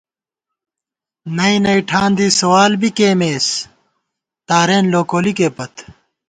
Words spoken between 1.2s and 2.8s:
نئ نئ ٹھان دی سوال